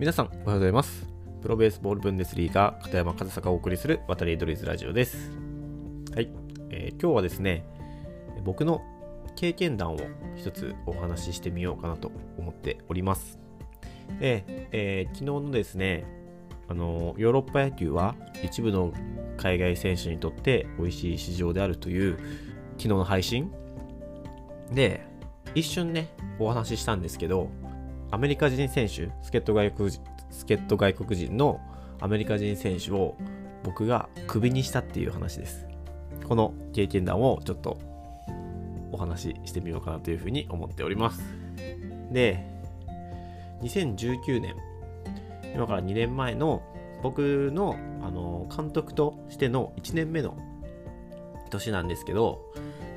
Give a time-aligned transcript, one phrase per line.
[0.00, 1.06] 皆さんおはようございます。
[1.42, 5.30] プロベースボールブンデスリーガー片山和沙がお送りする渡りドリーズラジオです。
[6.14, 6.30] はい、
[6.70, 7.66] えー、今日はですね
[8.42, 8.80] 僕の
[9.36, 9.98] 経験談を
[10.36, 13.38] 一つお話ししてみようかなと思っております。
[14.18, 16.06] で、えー、昨日のですね
[16.68, 18.94] あのヨーロッパ野球は一部の
[19.36, 22.16] 海外選手にとって美味しい市場であるという
[22.78, 23.52] 昨日の配信
[24.72, 25.06] で
[25.54, 26.08] 一瞬ね
[26.38, 27.50] お話ししたんですけど
[28.10, 30.00] アメリカ人選手、助っ人外国人
[30.30, 31.60] 助っ人外国人の
[32.00, 33.16] アメリカ人選手を
[33.62, 35.66] 僕がクビにしたっていう話です。
[36.26, 37.78] この経験談をちょっと
[38.92, 41.22] お話ししてみようかなというふうに思っております。
[42.10, 42.46] で、
[43.62, 44.56] 2019年、
[45.54, 46.62] 今から2年前の
[47.02, 50.36] 僕のあの監督としての1年目の
[51.50, 52.40] 年なんですけど、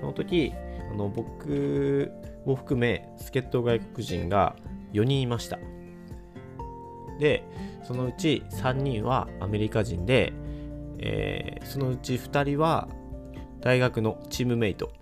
[0.00, 0.52] その時、
[0.90, 2.12] あの僕
[2.44, 4.56] も含め助っ人外国人が
[4.92, 5.58] 4人いました。
[7.18, 7.44] で
[7.84, 10.32] そのうち3人はアメリカ人で、
[10.98, 12.88] えー、そのうち2人は
[13.60, 14.92] 大学のチームメイト、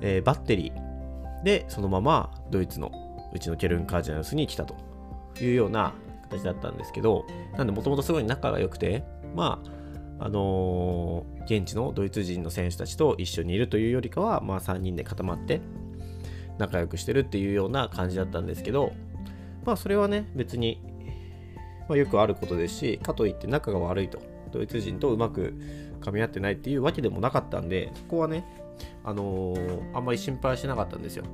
[0.00, 1.44] えー、バッテリー。
[1.44, 2.90] でそのままドイツの
[3.34, 4.74] うちのケルン・カージナルスに来たと
[5.40, 5.92] いうような
[6.30, 7.26] 形だったんですけど
[7.58, 9.62] なんでもともとすごい仲が良くてま
[10.18, 15.60] ああのー、現地のドイツ人の選手たちと一緒にいるというよりかは、まあ、3人で固まって
[16.58, 18.92] 仲良くしてるっていうような感じだったんですけど、
[19.64, 20.80] まあそれはね、別に、
[21.88, 24.20] まあ、よくあることですし、かといって仲が悪いと、
[24.52, 25.54] ドイツ人とうまく
[26.00, 28.44] 噛み合ってないっていうわけでもなかったんで、そこはね、
[29.04, 31.24] あのー、あんまり心配しなかったんですよ。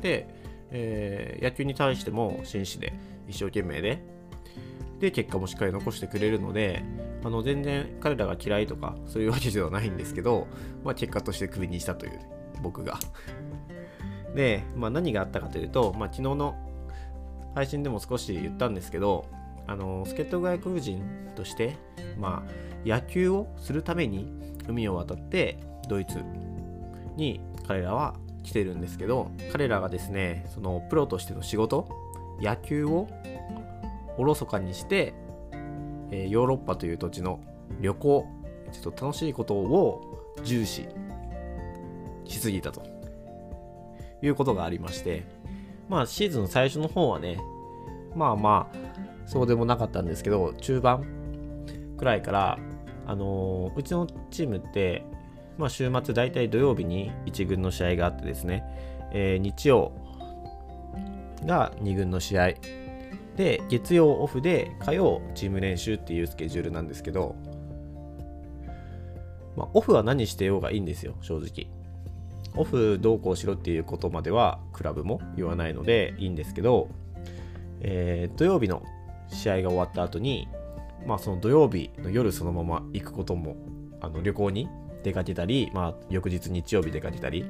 [0.00, 0.28] で、
[0.70, 2.92] えー、野球に対しても真摯で
[3.26, 4.02] 一生懸命で、
[5.00, 6.82] で、結果もしっかり残してくれるので、
[7.24, 10.46] あの全然彼らが嫌いとかそういうわけではないんですけど、
[10.84, 12.20] まあ、結果としてクビにしたという、
[12.62, 12.98] 僕が
[14.34, 16.54] で、まあ、何があったかというと、まあ、昨日の
[17.54, 19.26] 配信でも少し言ったんですけど、
[19.66, 21.02] あの助っ人外国人
[21.36, 21.76] として、
[22.18, 24.32] まあ、野球をするために
[24.66, 25.58] 海を渡って
[25.88, 26.22] ドイツ
[27.16, 31.86] に彼らは来てるんですけど彼らがですねそのプロとしての仕事
[32.40, 33.08] 野球を
[34.16, 35.12] おろそかにして、
[36.10, 37.40] えー、ヨーロッパという土地の
[37.80, 38.26] 旅行
[38.72, 40.88] ちょっと楽しいことを重視
[42.24, 42.97] しすぎたと。
[44.22, 45.26] いうことがありまして、
[45.88, 47.40] まあシーズン最初の方はね、
[48.14, 48.76] まあまあ、
[49.26, 51.04] そうでもなかったんですけど、中盤
[51.96, 52.58] くらいから、
[53.06, 55.04] あのー、うちのチームって、
[55.56, 58.64] まあ週末大体土曜日に1軍の試合があってですね、
[59.12, 59.92] えー、日曜
[61.44, 62.54] が2軍の試合、
[63.38, 67.36] で、月曜オフで火曜チーム練習っていうスケジュールなんですけど、
[69.56, 71.70] まあ、オフは何してようがいいんですよ、正直。
[72.58, 76.88] オフどうこうしろっていうことまではクラブも言わないのでいいんですけど、
[77.80, 78.82] えー、土曜日の
[79.28, 80.48] 試合が終わった後に、
[81.06, 83.56] まあその土曜日の夜そのまま行くことも、
[84.00, 84.68] あの旅行に
[85.04, 87.44] 出かけたり、まあ翌日日曜日出かけたり、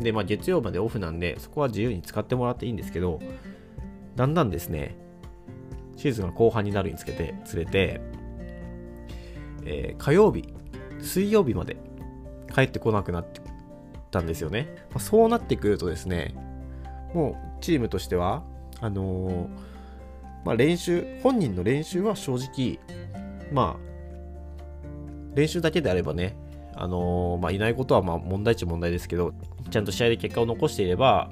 [0.00, 3.18] で、まあ月曜までオフなんで、そこは自由に使ってもらっていいんですけど、
[4.14, 4.96] だんだんですね、
[5.96, 8.00] シーズンが後半になるにつけて、つれて、
[9.64, 10.54] えー、火曜日、
[11.00, 11.76] 水曜日まで
[12.54, 13.40] 帰ってこなくなって
[14.10, 14.68] たんですよね。
[14.90, 16.34] まあ、そうなってくるとですね、
[17.14, 18.42] もうチームとしては、
[18.80, 19.48] あのー、
[20.44, 22.78] まあ、練習、本人の練習は正直、
[23.52, 23.86] まあ、
[25.34, 26.36] 練習だけであればね、
[26.74, 29.32] あのー、まあ、いないことはま問題っちゃ問題ですけど、
[29.70, 31.30] ちゃんと試合で結果を残していれば、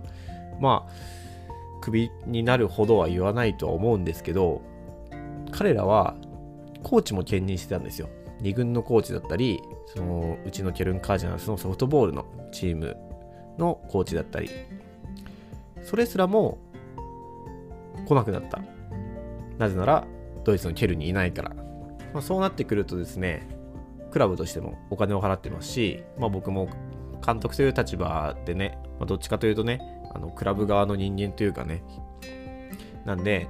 [0.60, 4.62] まあ、クビになるほどは言わないとは思うんですけど、
[5.50, 6.16] 彼らは
[6.82, 8.08] コーチも兼任してたんですよ。
[8.42, 12.96] 2軍のコーチだったり、そのうちのケルン・カージナルスのソフトボールのチーム
[13.58, 14.50] のコーチだったり、
[15.82, 16.58] それすらも
[18.06, 18.60] 来なくなった。
[19.58, 20.06] なぜなら、
[20.44, 21.50] ドイツのケルにいないから。
[22.12, 23.48] まあ、そうなってくるとですね、
[24.10, 26.68] クラブとしてもお金を払ってますし、まあ、僕も
[27.24, 29.80] 監督という立場でね、まあ、どっちかというとね、
[30.14, 31.82] あのクラブ側の人間というかね、
[33.04, 33.48] なんで、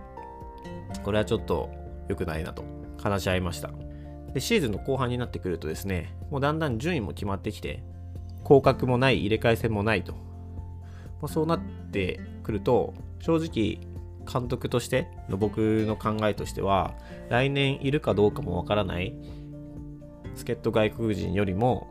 [1.02, 1.70] これはちょっと
[2.08, 2.64] 良くないなと
[3.02, 3.70] 話し合いました。
[4.34, 7.82] で、シーズンの後半になってくるとですね、もうだんだん順位も決まってきて、
[8.42, 10.12] 降格もない、入れ替え戦もないと。
[10.12, 10.18] ま
[11.22, 11.60] あ、そうなっ
[11.92, 13.78] てくると、正直、
[14.30, 16.94] 監督としての僕の考えとしては、
[17.30, 19.14] 来年いるかどうかもわからない
[20.34, 21.86] 助っ人外国人よりも、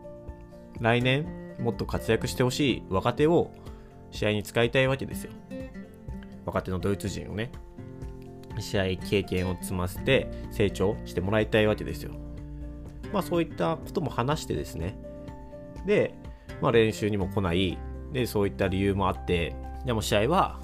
[0.79, 1.25] 来年
[1.59, 3.51] もっと活躍してほしい若手を
[4.11, 5.31] 試合に使いたいわけですよ。
[6.45, 7.51] 若手のドイツ人をね、
[8.59, 12.11] 試合経験を積ませて成長してもらいたいわけですよ。
[13.13, 14.97] まあそういったことも話してですね。
[15.85, 16.15] で、
[16.61, 17.77] まあ練習にも来ない。
[18.11, 19.55] で、そういった理由もあって、
[19.85, 20.59] でも試合は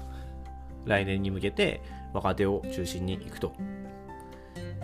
[0.84, 1.82] 来年に向けて
[2.12, 3.52] 若手を中心に行くと。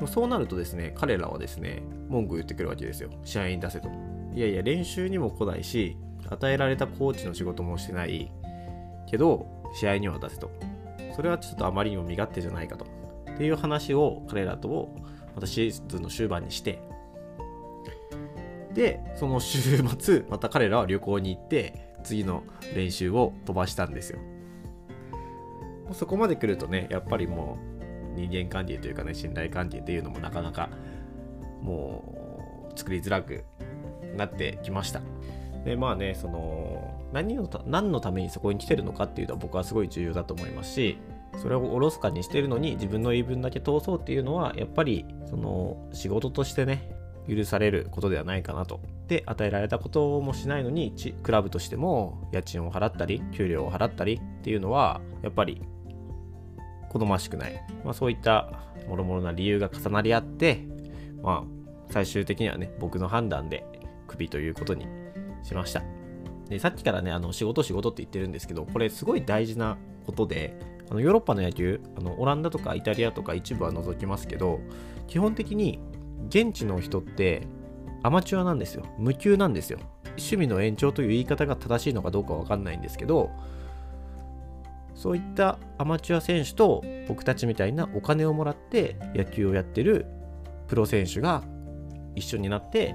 [0.06, 3.10] そうなるとですね、彼らはですね、文句言ってくるわけですよ。
[3.24, 3.88] 試合に出せと。
[4.34, 5.96] いやいや、練習にも来ないし、
[6.28, 8.30] 与えられたコーチの仕事もしてない
[9.08, 10.50] けど、試合には出せと。
[11.14, 12.84] それはちょっとあまりにも身勝手じゃないかと。
[13.32, 14.94] っていう話を彼らと
[15.34, 16.78] またシーズンの終盤にして、
[18.76, 22.44] で、その週末、 また彼らは旅行に行って、次の
[22.74, 24.18] 練習を飛ばしたんですよ。
[25.92, 27.56] そこまで来るとね、やっぱりも
[28.14, 30.68] う人間関係というかね、信頼関係っていうのもなかなか
[31.62, 33.44] もう作りづらく
[34.14, 35.00] なってきました。
[35.64, 40.98] で、まあね、その何の何のためにそこに来てるのかっていうのは僕はすごい重要だと思いますし、
[41.38, 46.95] それをおろそかにしてるのに自分の言い分だけ通そうっていうのはやっぱりその仕事としてね
[47.28, 48.80] 許されることではないかなと。
[49.08, 55.62] で、与えられたこともしないのに、クラブとしても家賃を払ったり、給料を払ったりっていうのは、やっぱり
[56.88, 57.62] 好ましくない。
[57.84, 58.50] まあ、そういった
[58.88, 60.64] もろもろな理由が重なり合って、
[61.22, 63.64] まあ、最終的にはね、僕の判断で
[64.06, 64.86] クビということに
[65.42, 65.82] しました。
[66.48, 70.56] で、さっきからね、あの、仕事仕事って言ってるんですけど、これすごい大事なことで、
[70.88, 74.60] あのヨーロッパの野球あの、オランダとかイタリアとか一部は除きますけど、
[75.08, 75.80] 基本的に
[76.28, 77.46] 現地の人って
[78.02, 78.84] アマチュアなんですよ。
[78.98, 79.78] 無給なんですよ。
[80.10, 83.30] 趣味の延長という言い方が正しいのかどうかわかんないんですけど、
[84.94, 90.06] そういったアマチュア選手と僕たちみたいなお金をもらって野球をやってる
[90.68, 91.42] プロ選手が
[92.14, 92.94] 一緒になって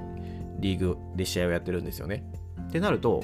[0.59, 2.23] リーグで試合をやってるんですよね。
[2.59, 3.21] ってなると、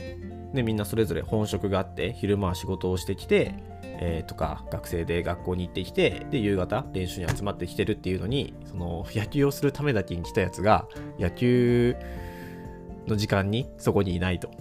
[0.54, 3.56] ね、みんなそれぞれ本職があって昼間は仕事をしてきて
[4.00, 10.88] えー、とか学生で学校に行ってきてで夕方練習に集まってきてるっていうのにその野球をするためだけに来たやつが
[11.20, 11.96] 野球
[13.08, 14.52] の時間にそこにいないと。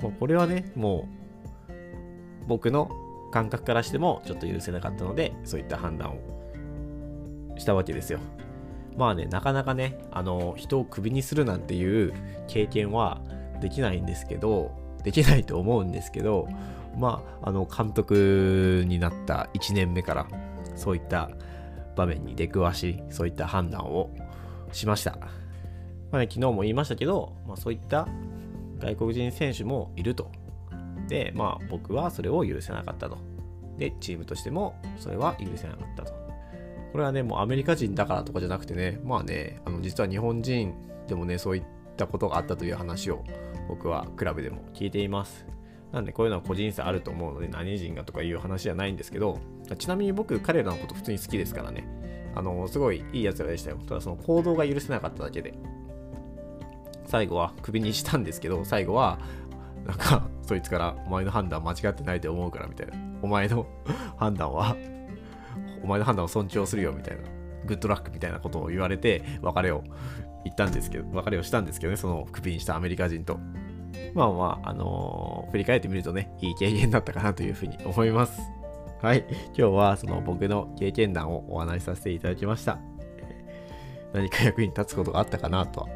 [0.00, 1.06] もうこれはねも
[1.68, 1.74] う
[2.48, 2.90] 僕の
[3.32, 8.18] 感覚からしてもちょっと許せなかったのでそういった判断をしたわけですよ。
[8.96, 12.12] まあねなかなかねあの人をクビにするなんていう
[12.48, 13.20] 経験は
[13.60, 14.72] できないんですけど
[15.02, 16.48] できないと思うんですけど
[16.96, 20.26] まあ、あの監督になった1年目から
[20.76, 21.30] そういった
[21.96, 24.10] 場面に出くわしそういった判断を
[24.72, 25.28] しました、ま
[26.12, 28.08] あね、昨日も言いましたけど、まあ、そういった
[28.78, 30.30] 外国人選手もいると。
[31.08, 33.18] でまあ僕はそれを許せなかったと。
[33.76, 36.12] でチームとしてもそれは許せなかったと。
[36.92, 40.72] これはねもうアメリカ人だからとかじゃなくてねまあねあの実は日本人
[41.08, 41.64] でもねそういっ
[41.96, 43.24] たことがあったという話を
[43.70, 45.46] 僕はクラブでも聞いています
[45.92, 49.40] なんでこういうのは個人差あると思うので何人がとかいう話じゃないんですけど、
[49.76, 51.84] ちなみに僕彼らのこと普通に好きですからね。
[52.34, 53.78] あの、すごいいい奴らでしたよ。
[53.88, 55.54] ただその行動が許せなかっただけで。
[57.06, 59.18] 最後はクビにしたんですけど、最後は、
[59.84, 62.92] なんか、そいつから、お前の判断間違ってないと思うから、みたいな。
[63.20, 63.66] お前の
[64.16, 64.76] 判断は、
[65.82, 67.22] お前の判断を尊重するよ、みたいな。
[67.66, 69.82] グッドラックみたいなことを言われて、別れを
[70.44, 73.38] 言ったんですけど、別れをしたんですけどね、そのクビにしたアメリカ人と。
[74.14, 78.40] まあまあ、あのー、振り返ってみるとね、いい経験だったかなというふうに思います。
[79.02, 79.24] はい。
[79.46, 82.78] 今日はその僕の経験談をお話しさせていただきました。
[84.12, 85.88] 何か役に立つことがあったかなとは、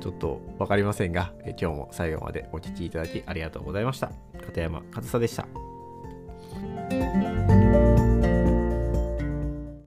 [0.00, 4.12] ちょっとわかりませんが、今日も最後までお聴きいただきありがとうございました。
[4.44, 5.46] 片山和沙でした。